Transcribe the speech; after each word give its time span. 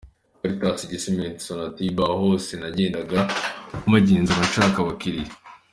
Caritas, 0.41 0.79
Gisimenti, 0.91 1.43
Sonatubes, 1.47 2.05
…aho 2.09 2.15
hose 2.23 2.51
nagendaga 2.61 3.19
mpazenguruka 3.87 4.47
ncaka 4.57 4.79
abakiriya. 4.83 5.33